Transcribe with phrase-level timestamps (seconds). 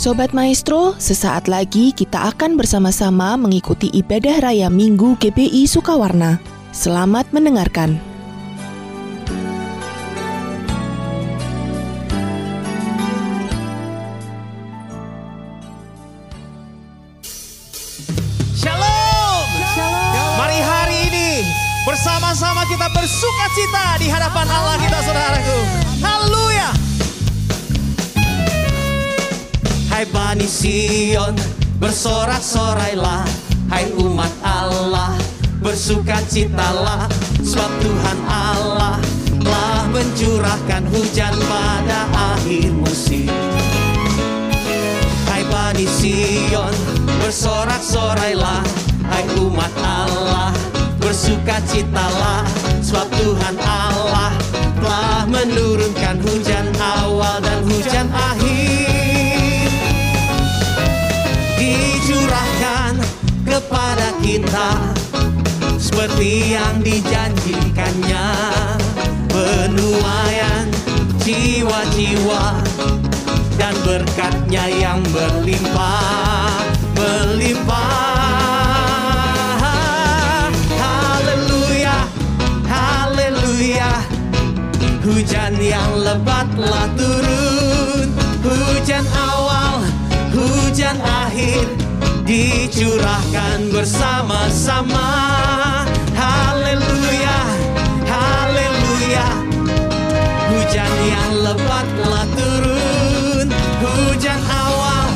[0.00, 6.40] Sobat Maestro, sesaat lagi kita akan bersama-sama mengikuti ibadah raya Minggu GBI Sukawarna.
[6.72, 8.00] Selamat mendengarkan.
[18.56, 19.48] Shalom.
[20.40, 21.44] Mari hari ini
[21.84, 24.80] bersama-sama kita bersuka cita di hadapan Allah
[30.00, 31.36] Hai Bani Sion,
[31.76, 33.20] bersorak-sorailah.
[33.68, 35.12] Hai umat Allah,
[35.60, 37.04] bersuka citalah.
[37.44, 38.96] Sebab Tuhan Allah
[39.28, 43.28] telah mencurahkan hujan pada akhir musim.
[45.28, 46.72] Hai Bani Sion,
[47.20, 48.64] bersorak-sorailah
[49.04, 50.48] Hai umat Allah,
[50.96, 52.48] bersukacitalah
[52.80, 54.32] Sebab Tuhan Allah
[54.80, 58.49] telah menurunkan hujan awal dan hujan akhir
[63.70, 64.70] kepada kita
[65.78, 68.26] Seperti yang dijanjikannya
[69.30, 70.66] Penuaian
[71.22, 72.66] jiwa-jiwa
[73.54, 76.64] dan berkatnya yang berlimpah,
[76.96, 77.76] berlimpah.
[80.74, 82.08] Haleluya,
[82.64, 84.00] haleluya.
[85.04, 88.08] Hujan yang lebat telah turun,
[88.42, 89.84] hujan awal,
[90.32, 91.79] hujan akhir
[92.30, 95.10] dicurahkan bersama-sama.
[96.14, 97.38] Haleluya,
[98.06, 99.26] haleluya.
[100.46, 103.46] Hujan yang lebat telah turun
[103.82, 105.08] Hujan awal,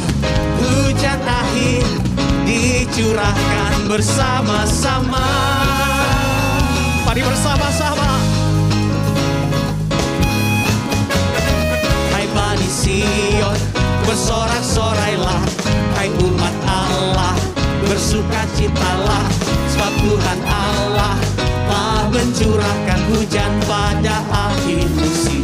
[0.62, 1.87] hujan akhir
[2.47, 5.27] Dicurahkan bersama-sama
[7.03, 8.11] Mari bersama-sama
[12.15, 13.59] Hai Bani Sion,
[14.15, 15.43] bersorak-sorailah
[15.98, 17.34] Hai umat Allah,
[17.83, 19.27] bersukacitalah
[19.75, 25.43] Sebab Tuhan Allah telah mencurahkan hujan pada akhir musim.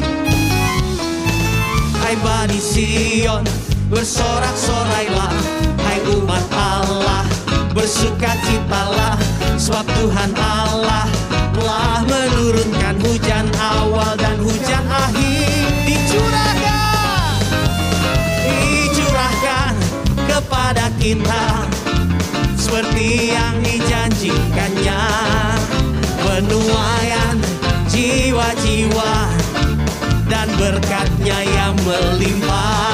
[1.99, 3.43] Hai Bani Sion,
[3.91, 5.35] bersorak-sorailah
[5.83, 7.27] Hai umat Allah,
[7.75, 9.19] bersukacitalah
[9.59, 11.11] Sebab Tuhan Allah
[11.59, 15.60] telah menurunkan hujan awal dan hujan akhir
[20.51, 21.63] kepada kita.
[22.59, 25.03] Seperti yang dijanjikannya.
[26.27, 27.39] Penuaian
[27.87, 29.15] jiwa-jiwa
[30.27, 32.90] dan berkatnya yang melimpah,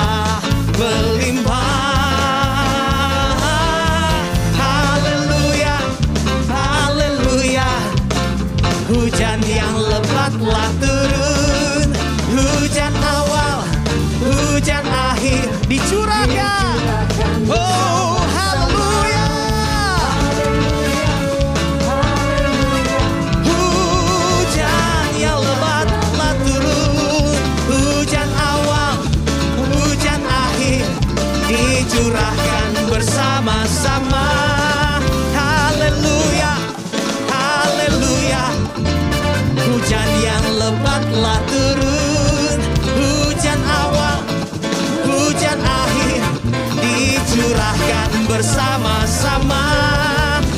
[48.47, 49.67] bersama-sama.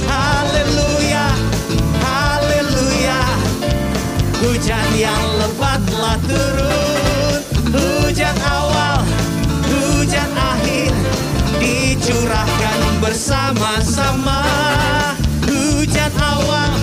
[0.05, 1.33] Haleluya,
[2.05, 3.21] haleluya.
[4.45, 7.41] Hujan yang lebat telah turun.
[7.73, 9.01] Hujan awal,
[9.73, 10.93] hujan akhir.
[11.57, 14.45] Dicurahkan bersama-sama.
[15.49, 16.77] Hujan awal,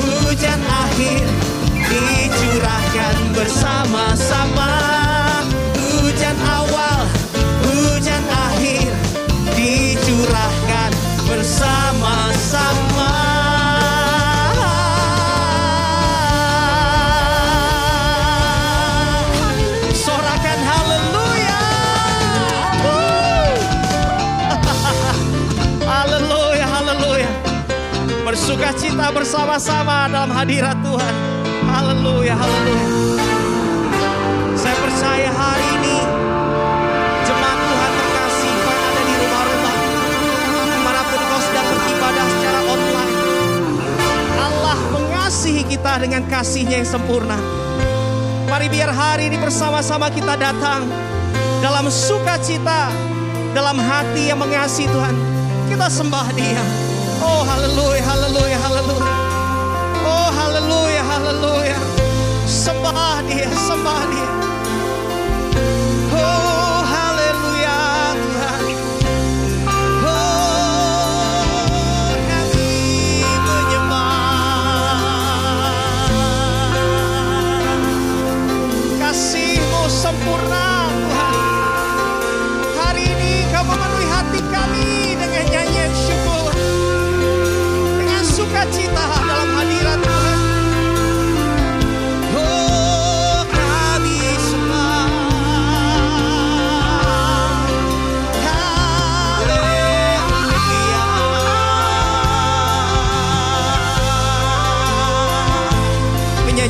[0.00, 1.28] hujan akhir.
[1.76, 5.07] Dicurahkan bersama-sama
[28.78, 31.14] Cita bersama-sama dalam hadirat Tuhan.
[31.66, 32.86] Haleluya, haleluya.
[34.54, 35.98] Saya percaya hari ini
[37.26, 39.74] jemaat Tuhan terkasih yang ada di rumah-rumah.
[40.62, 43.14] Di mana pun kau sedang beribadah secara online.
[44.38, 47.34] Allah mengasihi kita dengan kasihnya yang sempurna.
[48.46, 50.86] Mari biar hari ini bersama-sama kita datang
[51.58, 52.94] dalam sukacita,
[53.58, 55.18] dalam hati yang mengasihi Tuhan.
[55.66, 56.87] Kita sembah Dia.
[57.28, 59.14] Oh haleluya, haleluya, haleluya.
[60.08, 61.78] Oh haleluya, haleluya.
[62.48, 64.47] Sembah Dia, sembah Dia.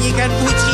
[0.08, 0.67] ik en poetsen.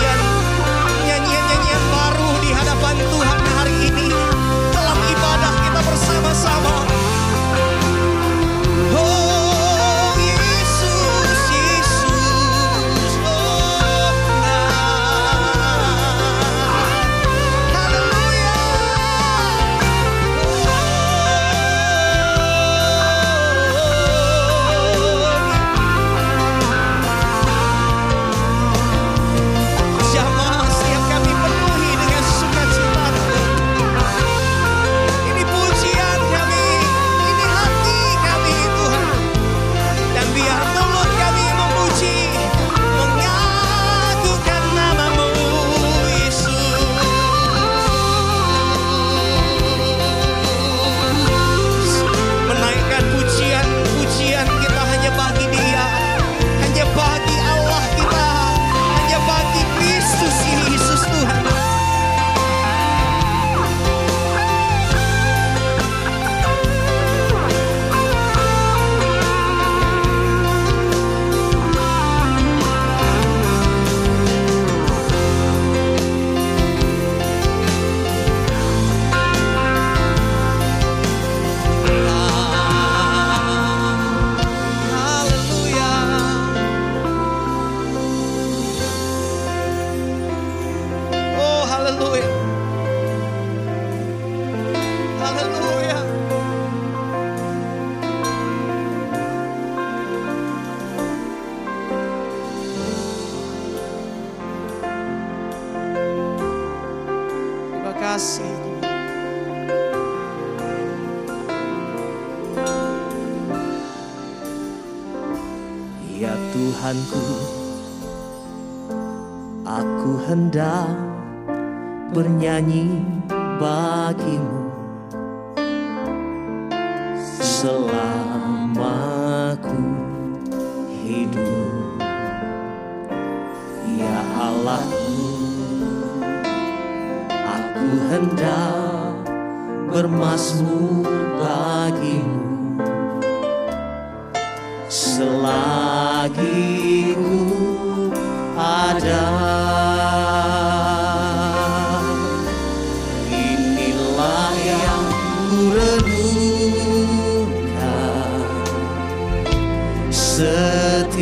[122.44, 122.94] 娘你。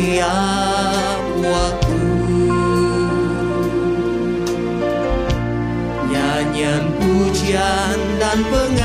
[0.03, 2.03] setiap waktu.
[6.11, 8.82] Nyanyian pujian dan pengajian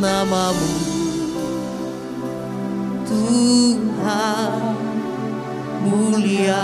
[0.00, 0.70] namamu.
[3.08, 4.76] Tuhan
[5.84, 6.62] mulia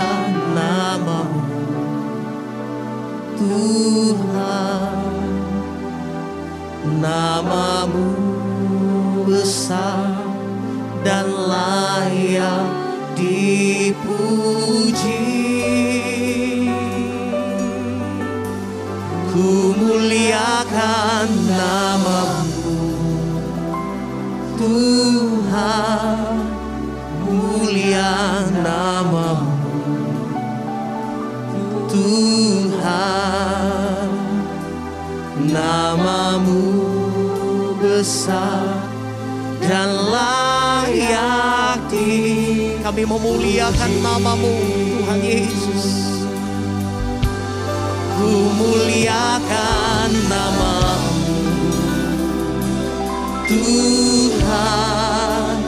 [0.55, 1.41] namamu.
[3.35, 4.97] Tuhan
[7.01, 8.07] namamu
[9.27, 10.15] besar
[11.03, 12.65] dan layak
[13.17, 14.35] dipuji
[19.95, 22.83] Muliakan namamu.
[24.59, 26.19] Tuhan
[27.23, 29.55] mulia namamu.
[31.87, 32.83] Tuhan
[35.47, 36.67] namamu
[37.79, 38.67] besar
[39.63, 42.11] dan layak di
[42.83, 44.51] kami memuliakan namamu
[45.07, 46.24] Tuhan Yesus
[48.15, 51.35] Ku muliakan namamu.
[53.43, 55.59] Tuhan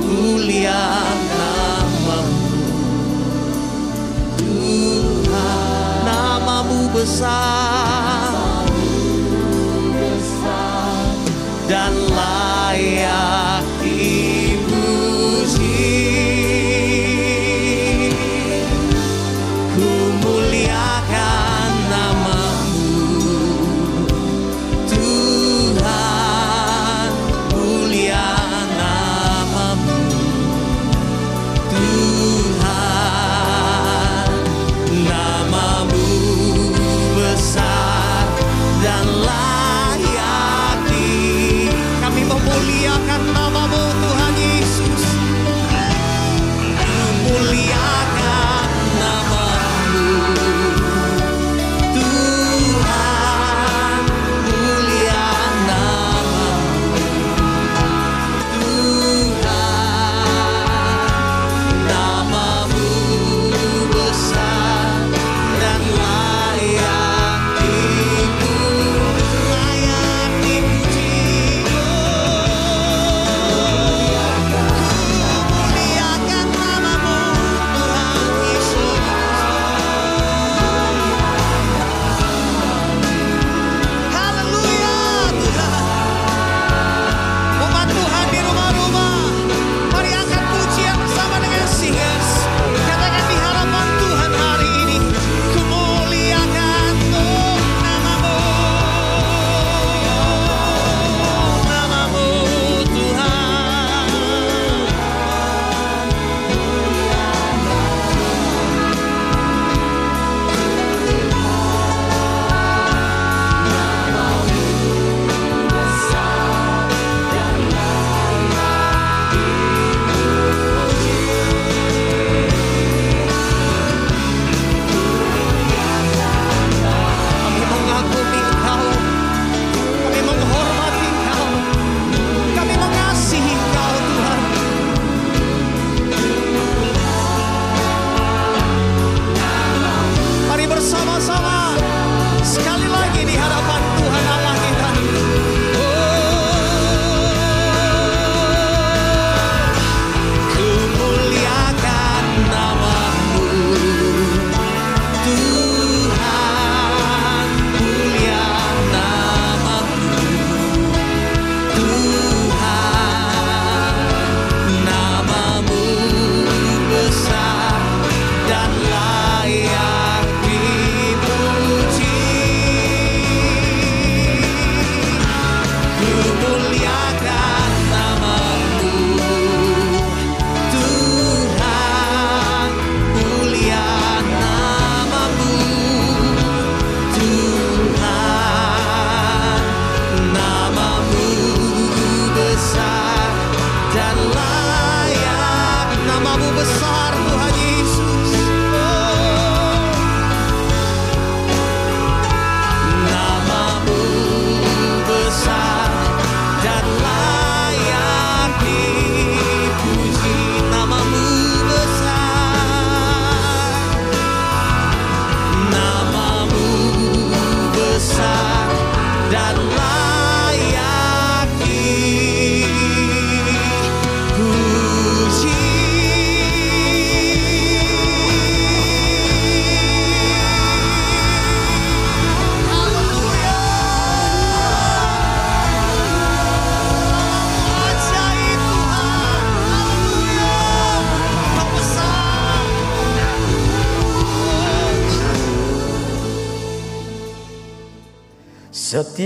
[0.00, 0.80] mulia
[1.28, 2.40] namamu.
[4.40, 7.60] Tuhan namamu besar.
[11.70, 12.09] Dan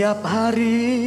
[0.05, 1.04] Setiap hari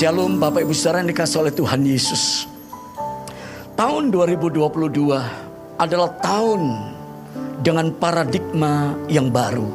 [0.00, 2.48] Shalom Bapak Ibu Saudara yang dikasih oleh Tuhan Yesus
[3.76, 4.56] Tahun 2022
[5.76, 6.62] adalah tahun
[7.60, 9.68] dengan paradigma yang baru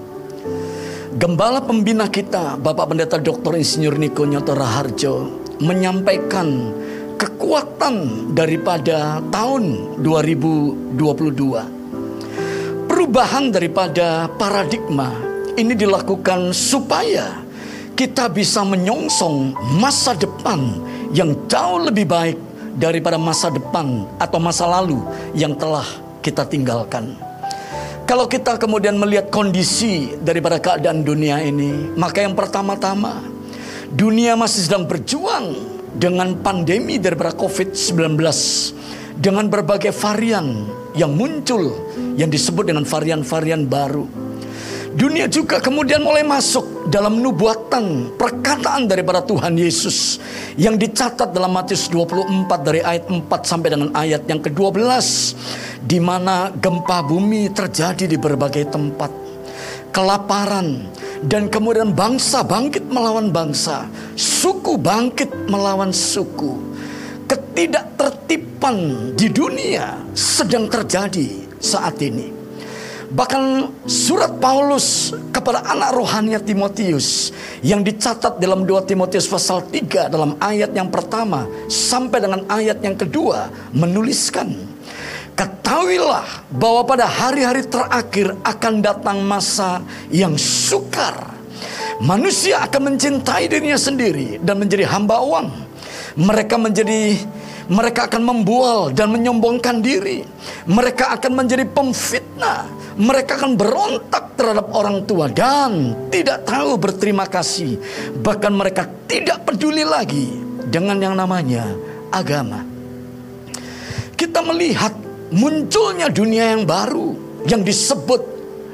[1.13, 3.53] Gembala pembina kita, Bapak Pendeta Dr.
[3.53, 6.73] Insinyur Niko Nyoto Raharjo, menyampaikan
[7.21, 12.89] kekuatan daripada tahun 2022.
[12.89, 15.13] Perubahan daripada paradigma
[15.53, 17.44] ini dilakukan supaya
[17.95, 20.83] kita bisa menyongsong masa depan
[21.15, 22.37] yang jauh lebih baik
[22.75, 24.99] daripada masa depan atau masa lalu
[25.31, 25.87] yang telah
[26.19, 27.15] kita tinggalkan.
[28.05, 33.23] Kalau kita kemudian melihat kondisi daripada keadaan dunia ini, maka yang pertama-tama
[33.89, 35.55] dunia masih sedang berjuang
[35.95, 38.19] dengan pandemi daripada COVID-19
[39.15, 41.71] dengan berbagai varian yang muncul
[42.19, 44.24] yang disebut dengan varian-varian baru.
[44.95, 50.23] Dunia juga kemudian mulai masuk dalam nubuatan perkataan daripada Tuhan Yesus
[50.55, 54.79] yang dicatat dalam Matius 24 dari ayat 4 sampai dengan ayat yang ke-12
[55.83, 59.11] di mana gempa bumi terjadi di berbagai tempat.
[59.91, 60.87] Kelaparan
[61.27, 66.55] dan kemudian bangsa bangkit melawan bangsa, suku bangkit melawan suku.
[67.27, 72.34] Ketidaktertiban di dunia sedang terjadi saat ini.
[73.05, 73.43] Bahkan
[73.85, 77.29] surat Paulus kepada anak rohaninya Timotius
[77.61, 82.97] yang dicatat dalam 2 Timotius pasal 3 dalam ayat yang pertama sampai dengan ayat yang
[82.97, 84.75] kedua menuliskan
[85.35, 91.35] Ketahuilah bahwa pada hari-hari terakhir akan datang masa yang sukar.
[91.99, 95.51] Manusia akan mencintai dirinya sendiri dan menjadi hamba uang.
[96.15, 97.19] Mereka menjadi
[97.65, 100.21] mereka akan membual dan menyombongkan diri.
[100.69, 102.69] Mereka akan menjadi pemfitnah.
[102.95, 107.81] Mereka akan berontak terhadap orang tua dan tidak tahu berterima kasih.
[108.21, 110.29] Bahkan mereka tidak peduli lagi
[110.69, 111.65] dengan yang namanya
[112.13, 112.63] agama.
[114.15, 114.95] Kita melihat
[115.33, 117.17] munculnya dunia yang baru
[117.49, 118.21] yang disebut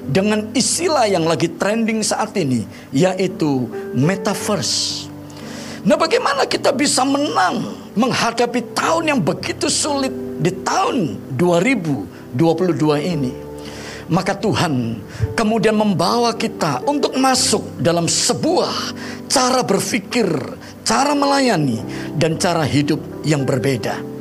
[0.06, 5.10] dengan istilah yang lagi trending saat ini yaitu metaverse.
[5.82, 12.38] Nah, bagaimana kita bisa menang menghadapi tahun yang begitu sulit di tahun 2022
[13.04, 13.34] ini?
[14.12, 15.00] Maka Tuhan
[15.40, 18.92] kemudian membawa kita untuk masuk dalam sebuah
[19.32, 20.28] cara berpikir,
[20.84, 21.80] cara melayani,
[22.20, 24.12] dan cara hidup yang berbeda.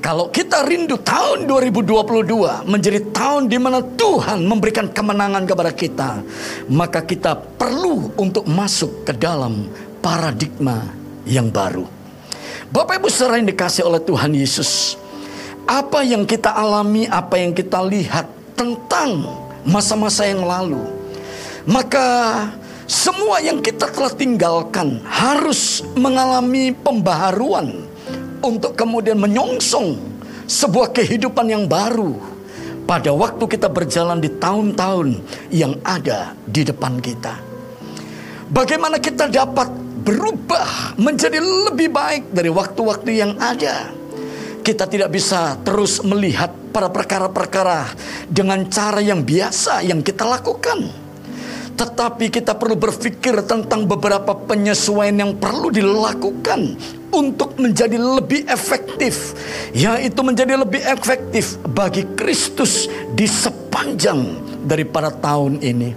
[0.00, 6.10] Kalau kita rindu tahun 2022 menjadi tahun di mana Tuhan memberikan kemenangan kepada kita,
[6.70, 9.66] maka kita perlu untuk masuk ke dalam
[10.00, 10.80] paradigma
[11.26, 11.95] yang baru.
[12.74, 14.98] Bapak Ibu saudara yang dikasih oleh Tuhan Yesus,
[15.70, 18.26] apa yang kita alami, apa yang kita lihat
[18.58, 19.22] tentang
[19.62, 20.82] masa-masa yang lalu,
[21.62, 22.06] maka
[22.90, 27.86] semua yang kita telah tinggalkan harus mengalami pembaharuan
[28.42, 29.98] untuk kemudian menyongsong
[30.50, 32.18] sebuah kehidupan yang baru
[32.86, 35.22] pada waktu kita berjalan di tahun-tahun
[35.54, 37.34] yang ada di depan kita.
[38.50, 43.90] Bagaimana kita dapat berubah menjadi lebih baik dari waktu-waktu yang ada.
[44.62, 47.90] Kita tidak bisa terus melihat pada perkara-perkara
[48.30, 51.06] dengan cara yang biasa yang kita lakukan.
[51.76, 56.72] Tetapi kita perlu berpikir tentang beberapa penyesuaian yang perlu dilakukan
[57.12, 59.36] untuk menjadi lebih efektif,
[59.76, 64.24] yaitu menjadi lebih efektif bagi Kristus di sepanjang
[64.64, 65.92] daripada tahun ini.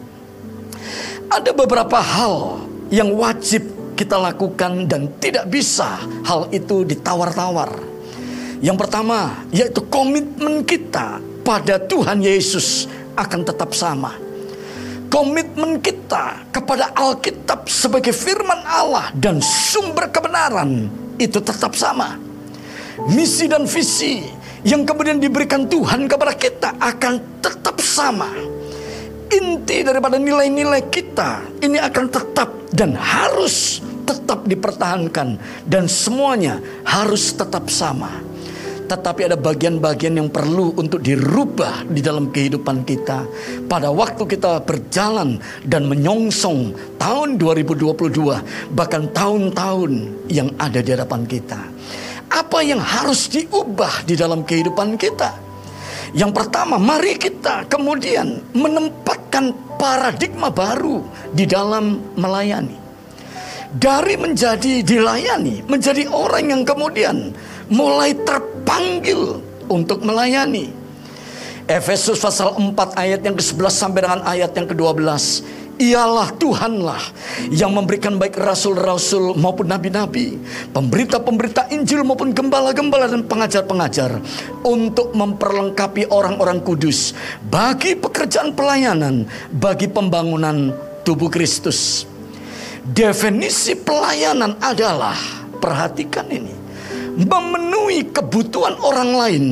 [1.32, 7.76] Ada beberapa hal yang wajib kita lakukan dan tidak bisa hal itu ditawar-tawar.
[8.64, 12.88] Yang pertama, yaitu komitmen kita pada Tuhan Yesus
[13.20, 14.30] akan tetap sama
[15.10, 22.16] komitmen kita kepada Alkitab sebagai firman Allah dan sumber kebenaran itu tetap sama.
[23.00, 24.20] misi dan visi
[24.68, 28.28] yang kemudian diberikan Tuhan kepada kita akan tetap sama.
[29.30, 35.38] Inti daripada nilai-nilai kita ini akan tetap dan harus tetap dipertahankan
[35.70, 38.10] dan semuanya harus tetap sama.
[38.90, 43.22] Tetapi ada bagian-bagian yang perlu untuk dirubah di dalam kehidupan kita.
[43.70, 49.92] Pada waktu kita berjalan dan menyongsong tahun 2022, bahkan tahun-tahun
[50.26, 51.62] yang ada di hadapan kita.
[52.34, 55.49] Apa yang harus diubah di dalam kehidupan kita?
[56.14, 62.78] Yang pertama, mari kita kemudian menempatkan paradigma baru di dalam melayani.
[63.70, 67.30] Dari menjadi dilayani, menjadi orang yang kemudian
[67.70, 69.38] mulai terpanggil
[69.70, 70.74] untuk melayani.
[71.70, 75.06] Efesus pasal 4 ayat yang ke-11 sampai dengan ayat yang ke-12.
[75.80, 77.00] Ialah Tuhanlah
[77.56, 80.36] yang memberikan baik rasul-rasul maupun nabi-nabi,
[80.76, 84.20] pemberita-pemberita Injil maupun gembala-gembala dan pengajar-pengajar
[84.68, 87.16] untuk memperlengkapi orang-orang kudus
[87.48, 89.24] bagi pekerjaan pelayanan,
[89.56, 90.76] bagi pembangunan
[91.08, 92.04] tubuh Kristus.
[92.84, 95.16] Definisi pelayanan adalah
[95.64, 96.59] perhatikan ini
[97.16, 99.46] memenuhi kebutuhan orang lain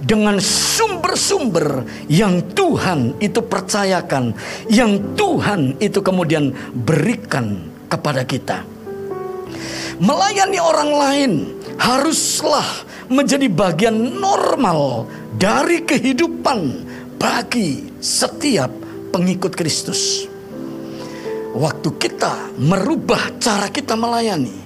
[0.00, 4.34] dengan sumber-sumber yang Tuhan itu percayakan,
[4.66, 8.66] yang Tuhan itu kemudian berikan kepada kita.
[10.02, 11.32] Melayani orang lain
[11.78, 12.66] haruslah
[13.06, 15.06] menjadi bagian normal
[15.38, 16.82] dari kehidupan
[17.20, 18.70] bagi setiap
[19.14, 20.26] pengikut Kristus.
[21.54, 24.63] Waktu kita merubah cara kita melayani,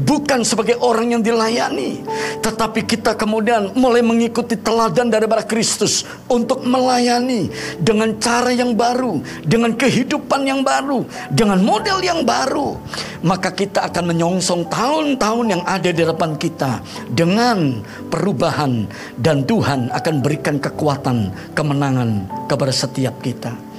[0.00, 2.00] bukan sebagai orang yang dilayani,
[2.40, 9.76] tetapi kita kemudian mulai mengikuti teladan daripada Kristus untuk melayani dengan cara yang baru, dengan
[9.76, 12.80] kehidupan yang baru, dengan model yang baru.
[13.20, 16.80] Maka kita akan menyongsong tahun-tahun yang ada di depan kita
[17.12, 18.88] dengan perubahan
[19.20, 23.69] dan Tuhan akan berikan kekuatan, kemenangan kepada setiap kita.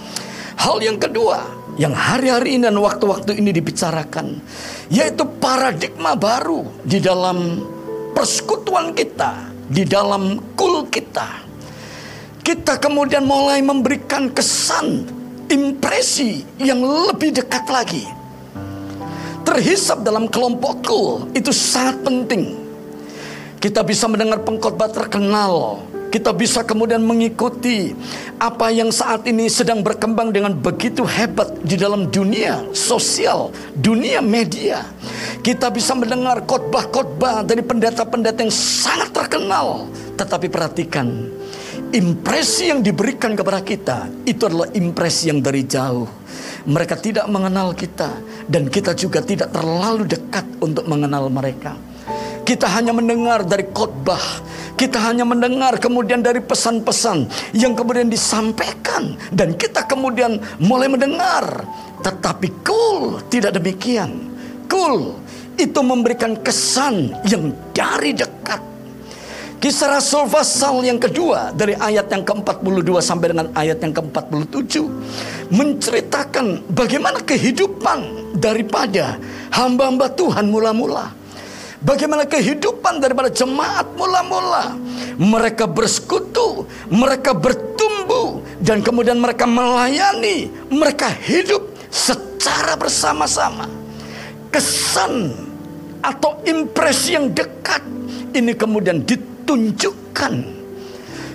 [0.61, 1.41] Hal yang kedua,
[1.81, 4.37] yang hari-hari ini dan waktu-waktu ini dibicarakan,
[4.93, 7.65] yaitu paradigma baru di dalam
[8.13, 11.49] persekutuan kita, di dalam kul kita.
[12.45, 15.09] Kita kemudian mulai memberikan kesan,
[15.49, 18.05] impresi yang lebih dekat lagi.
[19.41, 22.53] Terhisap dalam kelompok kul itu sangat penting.
[23.57, 27.95] Kita bisa mendengar pengkhotbah terkenal kita bisa kemudian mengikuti
[28.35, 34.83] apa yang saat ini sedang berkembang dengan begitu hebat di dalam dunia sosial, dunia media.
[35.39, 39.87] Kita bisa mendengar khotbah-khotbah dari pendeta-pendeta yang sangat terkenal.
[40.19, 41.07] Tetapi perhatikan,
[41.95, 46.11] impresi yang diberikan kepada kita itu adalah impresi yang dari jauh.
[46.67, 48.19] Mereka tidak mengenal kita
[48.51, 51.73] dan kita juga tidak terlalu dekat untuk mengenal mereka.
[52.41, 54.21] Kita hanya mendengar dari khotbah,
[54.75, 61.63] kita hanya mendengar kemudian dari pesan-pesan yang kemudian disampaikan dan kita kemudian mulai mendengar.
[62.01, 64.33] Tetapi cool tidak demikian.
[64.65, 65.21] Cool
[65.61, 68.71] itu memberikan kesan yang dari dekat.
[69.61, 74.81] Kisah Rasul pasal yang kedua dari ayat yang ke-42 sampai dengan ayat yang ke-47
[75.53, 79.21] menceritakan bagaimana kehidupan daripada
[79.53, 81.20] hamba-hamba Tuhan mula-mula.
[81.81, 84.77] Bagaimana kehidupan daripada jemaat mula-mula.
[85.17, 93.65] Mereka bersekutu, mereka bertumbuh, dan kemudian mereka melayani, mereka hidup secara bersama-sama.
[94.53, 95.33] Kesan
[96.05, 97.81] atau impresi yang dekat
[98.37, 100.33] ini kemudian ditunjukkan.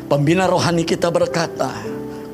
[0.06, 1.74] Pembina rohani kita berkata,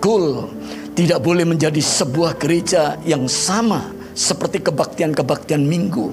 [0.05, 0.53] Kul
[0.93, 6.13] tidak boleh menjadi sebuah gereja yang sama seperti kebaktian-kebaktian minggu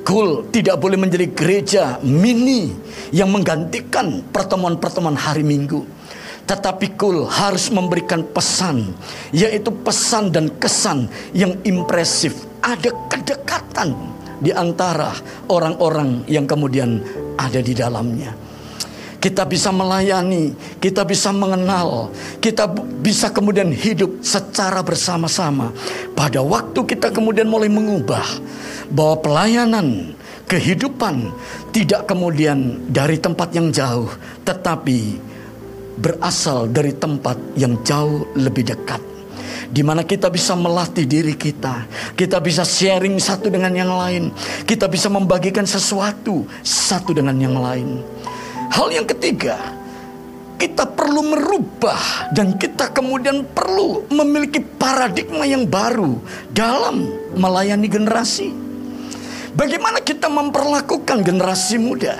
[0.00, 2.72] Kul tidak boleh menjadi gereja mini
[3.14, 5.84] yang menggantikan pertemuan-pertemuan hari Minggu.
[6.48, 8.90] Tetapi Kul harus memberikan pesan,
[9.30, 12.48] yaitu pesan dan kesan yang impresif.
[12.60, 13.94] Ada kedekatan
[14.42, 15.14] di antara
[15.46, 17.00] orang-orang yang kemudian
[17.38, 18.49] ada di dalamnya.
[19.20, 22.08] Kita bisa melayani, kita bisa mengenal,
[22.40, 22.64] kita
[23.04, 25.76] bisa kemudian hidup secara bersama-sama.
[26.16, 28.24] Pada waktu kita kemudian mulai mengubah
[28.88, 30.16] bahwa pelayanan,
[30.48, 31.28] kehidupan
[31.68, 34.08] tidak kemudian dari tempat yang jauh,
[34.48, 35.20] tetapi
[36.00, 39.10] berasal dari tempat yang jauh lebih dekat
[39.70, 41.86] di mana kita bisa melatih diri kita,
[42.18, 44.34] kita bisa sharing satu dengan yang lain,
[44.66, 48.02] kita bisa membagikan sesuatu satu dengan yang lain.
[48.70, 49.58] Hal yang ketiga,
[50.54, 56.22] kita perlu merubah dan kita kemudian perlu memiliki paradigma yang baru
[56.54, 58.54] dalam melayani generasi.
[59.58, 62.14] Bagaimana kita memperlakukan generasi muda?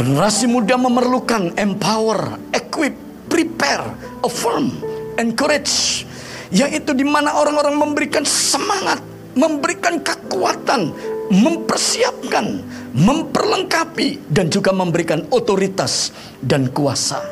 [0.00, 2.96] Generasi muda memerlukan empower, equip,
[3.28, 3.92] prepare,
[4.24, 4.72] affirm,
[5.20, 6.08] encourage.
[6.48, 9.04] Yaitu di mana orang-orang memberikan semangat,
[9.36, 10.96] memberikan kekuatan,
[11.30, 12.62] mempersiapkan,
[12.94, 17.22] memperlengkapi, dan juga memberikan otoritas dan kuasa.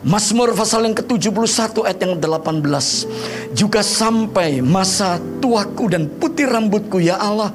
[0.00, 7.20] Mazmur pasal yang ke-71 ayat yang 18 Juga sampai masa tuaku dan putih rambutku ya
[7.20, 7.52] Allah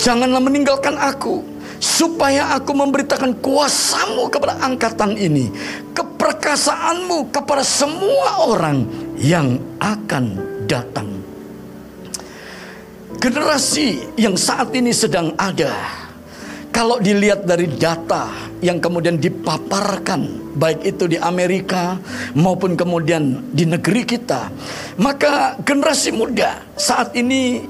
[0.00, 1.44] Janganlah meninggalkan aku
[1.80, 5.48] supaya aku memberitakan kuasamu kepada angkatan ini,
[5.96, 8.84] keperkasaanmu kepada semua orang
[9.16, 10.36] yang akan
[10.68, 11.19] datang.
[13.20, 15.76] Generasi yang saat ini sedang ada,
[16.72, 18.32] kalau dilihat dari data
[18.64, 22.00] yang kemudian dipaparkan, baik itu di Amerika
[22.32, 24.48] maupun kemudian di negeri kita,
[24.96, 27.60] maka generasi muda saat ini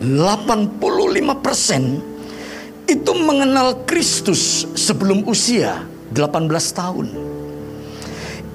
[0.00, 2.00] 85 persen
[2.88, 5.84] itu mengenal Kristus sebelum usia
[6.16, 7.06] 18 tahun.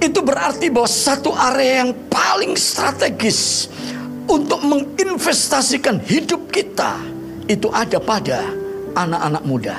[0.01, 3.69] Itu berarti bahwa satu area yang paling strategis
[4.29, 7.01] untuk menginvestasikan hidup kita
[7.49, 8.45] itu ada pada
[8.93, 9.75] anak-anak muda.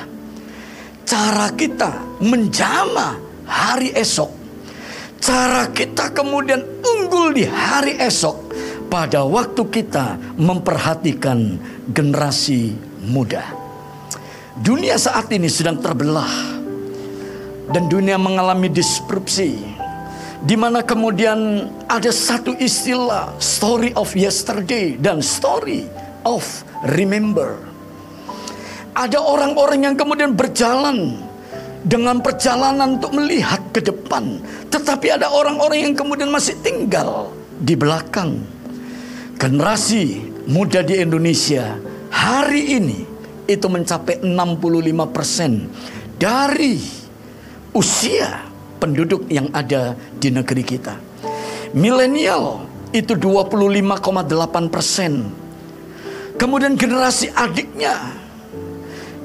[1.07, 3.15] Cara kita menjama
[3.47, 4.31] hari esok,
[5.23, 8.51] cara kita kemudian unggul di hari esok
[8.91, 11.55] pada waktu kita memperhatikan
[11.87, 12.75] generasi
[13.07, 13.43] muda.
[14.59, 16.59] Dunia saat ini sedang terbelah
[17.71, 19.70] dan dunia mengalami disrupsi
[20.41, 25.85] di mana kemudian ada satu istilah story of yesterday dan story
[26.25, 26.41] of
[26.97, 27.61] remember.
[28.91, 31.15] Ada orang-orang yang kemudian berjalan
[31.85, 37.31] dengan perjalanan untuk melihat ke depan, tetapi ada orang-orang yang kemudian masih tinggal
[37.61, 38.41] di belakang.
[39.37, 41.77] Generasi muda di Indonesia
[42.13, 42.99] hari ini
[43.49, 45.65] itu mencapai 65% persen
[46.21, 46.77] dari
[47.73, 48.50] usia
[48.81, 50.97] penduduk yang ada di negeri kita.
[51.77, 55.29] Milenial itu 25,8 persen.
[56.35, 58.17] Kemudian generasi adiknya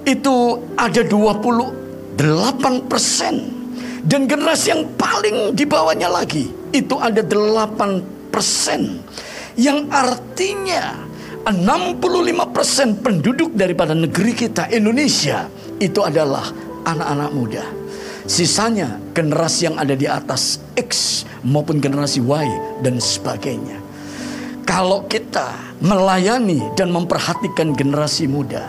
[0.04, 3.56] itu ada 28 persen.
[4.06, 9.02] Dan generasi yang paling di bawahnya lagi itu ada 8 persen.
[9.56, 10.94] Yang artinya
[11.48, 15.50] 65% penduduk daripada negeri kita Indonesia
[15.82, 16.50] itu adalah
[16.86, 17.64] anak-anak muda.
[18.26, 22.46] Sisanya generasi yang ada di atas X maupun generasi Y
[22.82, 23.78] dan sebagainya.
[24.66, 28.66] Kalau kita melayani dan memperhatikan generasi muda,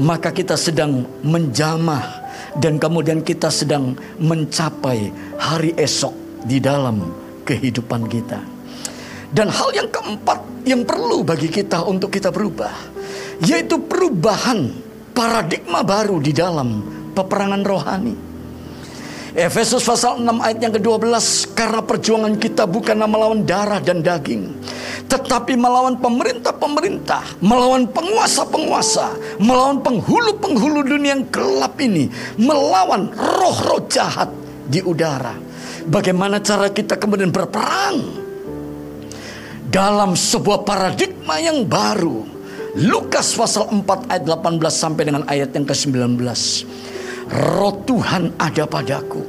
[0.00, 2.24] maka kita sedang menjamah
[2.56, 6.16] dan kemudian kita sedang mencapai hari esok
[6.48, 7.04] di dalam
[7.44, 8.40] kehidupan kita.
[9.28, 12.72] Dan hal yang keempat yang perlu bagi kita untuk kita berubah,
[13.44, 14.72] yaitu perubahan
[15.12, 16.80] paradigma baru di dalam
[17.12, 18.25] peperangan rohani.
[19.36, 21.12] Efesus pasal 6 ayat yang ke-12
[21.52, 24.48] Karena perjuangan kita bukan melawan darah dan daging
[25.04, 32.08] Tetapi melawan pemerintah-pemerintah Melawan penguasa-penguasa Melawan penghulu-penghulu dunia yang gelap ini
[32.40, 34.32] Melawan roh-roh jahat
[34.72, 35.36] di udara
[35.84, 38.26] Bagaimana cara kita kemudian berperang
[39.76, 42.24] dalam sebuah paradigma yang baru.
[42.76, 46.16] Lukas pasal 4 ayat 18 sampai dengan ayat yang ke-19.
[47.30, 49.22] Roh Tuhan ada padaku.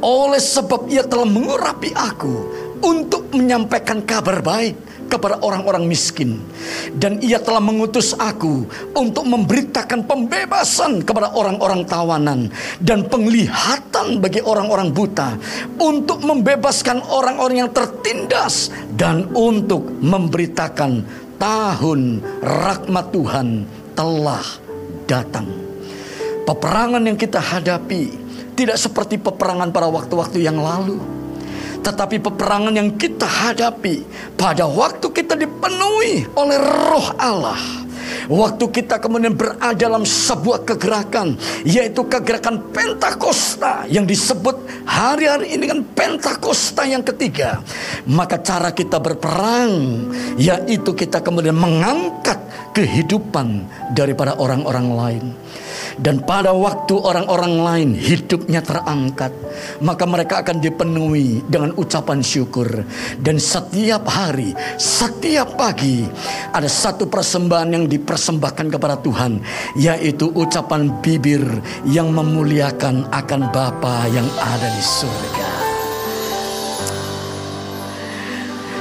[0.00, 2.34] Oleh sebab ia telah mengurapi aku
[2.80, 6.38] untuk menyampaikan kabar baik kepada orang-orang miskin
[6.96, 8.62] dan ia telah mengutus aku
[8.94, 12.46] untuk memberitakan pembebasan kepada orang-orang tawanan
[12.78, 15.34] dan penglihatan bagi orang-orang buta
[15.82, 21.02] untuk membebaskan orang-orang yang tertindas dan untuk memberitakan
[21.42, 23.48] tahun rahmat Tuhan
[23.98, 24.46] telah
[25.10, 25.69] datang
[26.50, 28.10] peperangan yang kita hadapi
[28.58, 30.98] tidak seperti peperangan pada waktu-waktu yang lalu
[31.80, 34.02] tetapi peperangan yang kita hadapi
[34.34, 37.60] pada waktu kita dipenuhi oleh roh Allah.
[38.26, 44.54] Waktu kita kemudian berada dalam sebuah kegerakan Yaitu kegerakan Pentakosta Yang disebut
[44.86, 47.62] hari-hari ini kan Pentakosta yang ketiga
[48.06, 50.06] Maka cara kita berperang
[50.38, 52.38] Yaitu kita kemudian mengangkat
[52.72, 55.24] kehidupan daripada orang-orang lain
[56.00, 59.36] dan pada waktu orang-orang lain hidupnya terangkat,
[59.84, 62.88] maka mereka akan dipenuhi dengan ucapan syukur.
[63.20, 66.06] Dan setiap hari, setiap pagi,
[66.56, 69.44] ada satu persembahan yang dipersembahkan kepada Tuhan,
[69.76, 71.44] yaitu ucapan bibir
[71.84, 75.50] yang memuliakan akan Bapa yang ada di surga.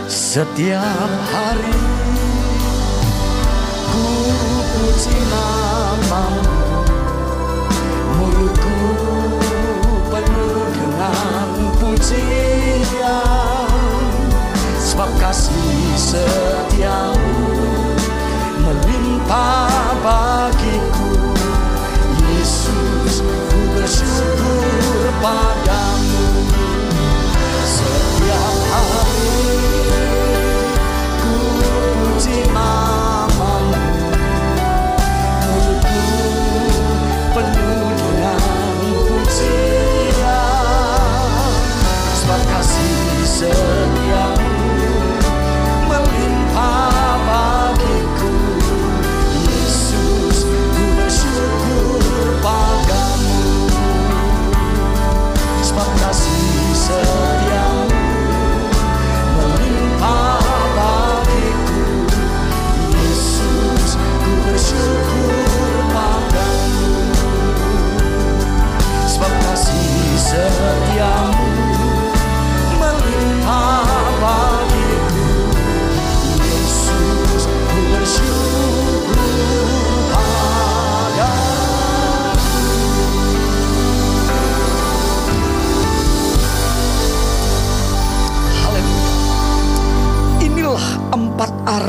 [0.10, 2.19] Setiap hari
[5.00, 6.84] suci namamu
[8.20, 8.76] Mulutku
[10.12, 11.48] penuh dengan
[11.80, 13.24] pujian.
[14.76, 17.48] Sebab kasih setiamu
[18.60, 19.72] melimpah
[20.04, 21.16] bagiku.
[22.28, 25.79] Yesus ku bersyukur pada.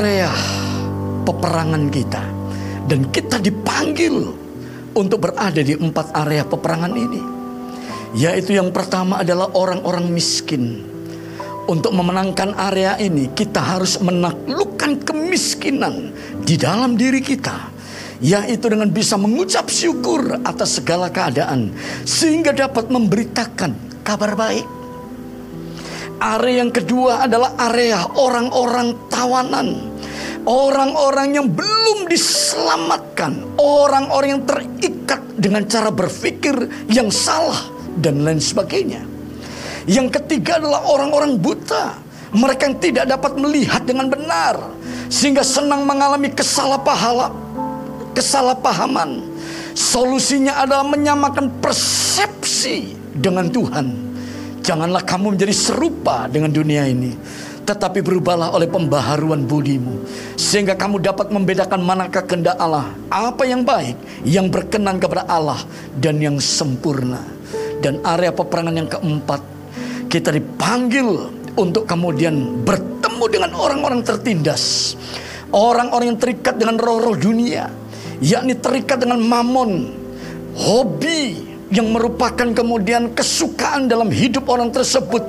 [0.01, 0.33] Area
[1.21, 2.23] peperangan kita.
[2.89, 4.33] Dan kita dipanggil
[4.97, 7.21] untuk berada di empat area peperangan ini.
[8.17, 10.89] Yaitu yang pertama adalah orang-orang miskin.
[11.69, 16.09] Untuk memenangkan area ini kita harus menaklukkan kemiskinan
[16.41, 17.69] di dalam diri kita.
[18.25, 21.77] Yaitu dengan bisa mengucap syukur atas segala keadaan
[22.09, 24.65] sehingga dapat memberitakan kabar baik.
[26.21, 29.90] Area yang kedua adalah area orang-orang tawanan.
[30.45, 33.57] Orang-orang yang belum diselamatkan.
[33.61, 36.53] Orang-orang yang terikat dengan cara berpikir
[36.89, 39.05] yang salah dan lain sebagainya.
[39.85, 41.97] Yang ketiga adalah orang-orang buta.
[42.31, 44.55] Mereka yang tidak dapat melihat dengan benar.
[45.11, 47.35] Sehingga senang mengalami kesalahpahala,
[48.15, 49.27] kesalahpahaman.
[49.75, 53.87] Solusinya adalah menyamakan persepsi dengan Tuhan.
[54.61, 57.11] Janganlah kamu menjadi serupa dengan dunia ini.
[57.71, 60.03] Tetapi berubahlah oleh pembaharuan budimu.
[60.35, 62.91] Sehingga kamu dapat membedakan manakah kehendak Allah.
[63.07, 63.95] Apa yang baik,
[64.27, 65.55] yang berkenan kepada Allah.
[65.95, 67.23] Dan yang sempurna.
[67.79, 69.39] Dan area peperangan yang keempat.
[70.11, 74.99] Kita dipanggil untuk kemudian bertemu dengan orang-orang tertindas.
[75.55, 77.71] Orang-orang yang terikat dengan roh-roh dunia.
[78.19, 79.95] Yakni terikat dengan mamon.
[80.59, 85.23] Hobi yang merupakan kemudian kesukaan dalam hidup orang tersebut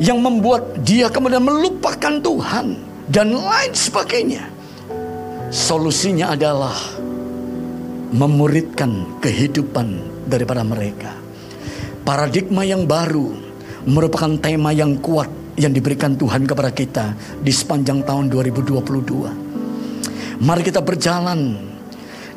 [0.00, 2.80] yang membuat dia kemudian melupakan Tuhan
[3.12, 4.48] dan lain sebagainya.
[5.52, 6.72] Solusinya adalah
[8.16, 11.12] memuridkan kehidupan daripada mereka.
[12.02, 13.36] Paradigma yang baru
[13.84, 15.28] merupakan tema yang kuat
[15.60, 17.12] yang diberikan Tuhan kepada kita
[17.44, 20.40] di sepanjang tahun 2022.
[20.40, 21.71] Mari kita berjalan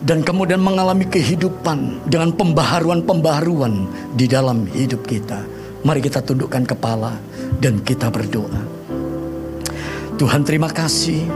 [0.04, 3.88] dan kemudian mengalami kehidupan dengan pembaharuan-pembaharuan
[4.18, 5.40] di dalam hidup kita.
[5.86, 7.16] Mari kita tundukkan kepala
[7.62, 8.60] dan kita berdoa.
[10.16, 11.28] Tuhan terima kasih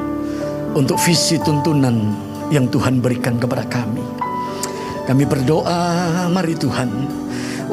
[0.73, 2.15] untuk visi tuntunan
[2.49, 4.03] yang Tuhan berikan kepada kami.
[5.05, 6.89] Kami berdoa, mari Tuhan,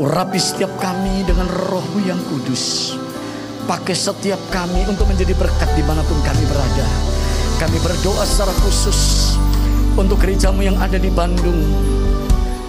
[0.01, 2.97] urapi setiap kami dengan rohmu yang kudus.
[3.67, 6.87] Pakai setiap kami untuk menjadi berkat di mana pun kami berada.
[7.57, 9.33] Kami berdoa secara khusus
[9.97, 11.65] untuk gerejamu yang ada di Bandung.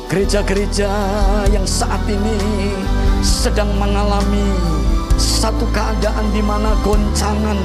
[0.08, 0.88] Gereja-gereja
[1.52, 2.40] yang saat ini
[3.20, 4.56] sedang mengalami
[5.20, 7.60] satu keadaan di mana goncangan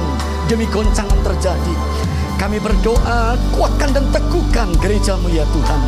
[0.50, 1.74] demi goncangan terjadi.
[2.42, 5.80] Kami berdoa, kuatkan dan teguhkan gerejamu ya Tuhan.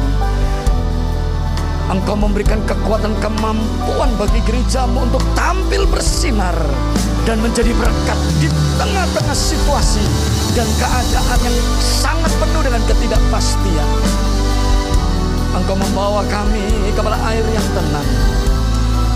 [1.85, 6.57] Engkau memberikan kekuatan kemampuan bagi gerejamu untuk tampil bersinar
[7.28, 8.49] dan menjadi berkat di
[8.80, 10.01] tengah-tengah situasi
[10.57, 13.89] dan keadaan yang sangat penuh dengan ketidakpastian.
[15.55, 16.64] Engkau membawa kami
[16.97, 18.11] kepada air yang tenang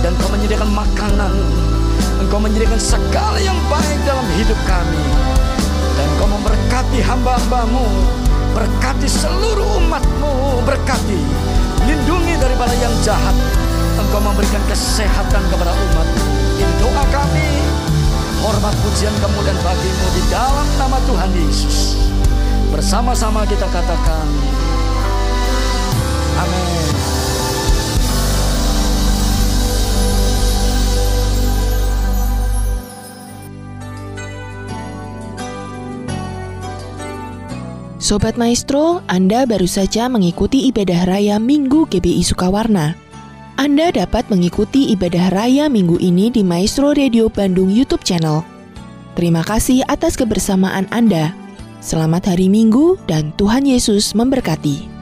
[0.04, 1.32] dan Engkau menyediakan makanan.
[2.20, 5.02] Engkau menyediakan segala yang baik dalam hidup kami.
[5.96, 7.86] Dan Engkau memberkati hamba-hambamu,
[8.54, 11.18] berkati seluruh umatmu, berkati,
[11.86, 13.36] lindungi daripada yang jahat.
[13.98, 16.08] Engkau memberikan kesehatan kepada umat.
[16.58, 17.50] Ini doa kami,
[18.42, 21.98] hormat pujian kemuliaan bagimu di dalam nama Tuhan Yesus.
[22.70, 24.26] Bersama-sama kita katakan,
[26.38, 27.17] Amin.
[38.08, 42.96] Sobat Maestro, Anda baru saja mengikuti ibadah raya Minggu GBI Sukawarna.
[43.60, 48.48] Anda dapat mengikuti ibadah raya minggu ini di Maestro Radio Bandung YouTube channel.
[49.12, 51.36] Terima kasih atas kebersamaan Anda.
[51.84, 54.97] Selamat hari Minggu dan Tuhan Yesus memberkati.